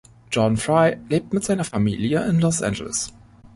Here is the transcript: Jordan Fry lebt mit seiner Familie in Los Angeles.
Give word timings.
Jordan 0.31 0.57
Fry 0.57 0.97
lebt 1.09 1.31
mit 1.31 1.43
seiner 1.43 1.63
Familie 1.63 2.25
in 2.27 2.39
Los 2.39 2.63
Angeles. 2.63 3.13